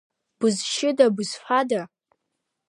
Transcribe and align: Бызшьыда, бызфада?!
Бызшьыда, 0.39 1.05
бызфада?! 1.15 1.81